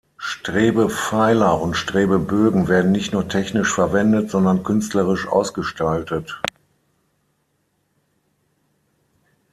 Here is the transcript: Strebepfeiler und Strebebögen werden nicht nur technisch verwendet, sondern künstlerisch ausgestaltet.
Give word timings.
Strebepfeiler 0.17 1.61
und 1.61 1.75
Strebebögen 1.75 2.67
werden 2.67 2.91
nicht 2.91 3.13
nur 3.13 3.29
technisch 3.29 3.71
verwendet, 3.71 4.31
sondern 4.31 4.63
künstlerisch 4.63 5.27
ausgestaltet. 5.27 6.41